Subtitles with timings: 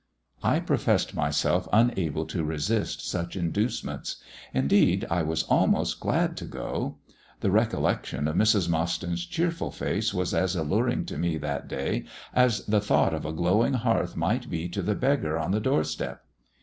[0.41, 4.15] I professed myself unable to resist such inducements.
[4.51, 6.97] Indeed, I was almost glad to go.
[7.41, 8.67] The recollection of Mrs.
[8.67, 13.31] Mostyn's cheerful face was as alluring to me that day as the thought of a
[13.31, 16.25] glowing hearth might be to the beggar on the door step.